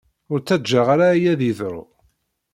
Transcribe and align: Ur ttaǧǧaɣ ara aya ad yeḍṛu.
Ur 0.31 0.39
ttaǧǧaɣ 0.39 0.87
ara 0.93 1.05
aya 1.13 1.29
ad 1.33 1.41
yeḍṛu. 1.43 1.83